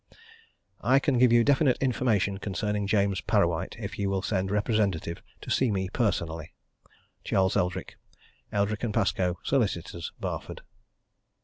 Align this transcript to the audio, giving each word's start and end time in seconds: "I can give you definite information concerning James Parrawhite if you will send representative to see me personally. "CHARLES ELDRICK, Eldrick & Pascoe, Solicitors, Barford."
"I 0.81 0.97
can 0.97 1.19
give 1.19 1.31
you 1.31 1.43
definite 1.43 1.77
information 1.79 2.39
concerning 2.39 2.87
James 2.87 3.21
Parrawhite 3.21 3.75
if 3.77 3.99
you 3.99 4.09
will 4.09 4.23
send 4.23 4.49
representative 4.49 5.21
to 5.41 5.51
see 5.51 5.69
me 5.69 5.89
personally. 5.93 6.55
"CHARLES 7.23 7.55
ELDRICK, 7.55 7.97
Eldrick 8.51 8.91
& 8.91 8.93
Pascoe, 8.93 9.37
Solicitors, 9.43 10.11
Barford." 10.19 10.63